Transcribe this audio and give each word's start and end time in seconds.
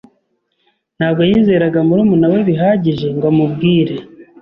Ntabwo 0.97 1.21
yizeraga 1.29 1.79
murumuna 1.87 2.25
we 2.33 2.39
bihagije 2.49 3.07
ngo 3.15 3.25
amubwire. 3.31 3.95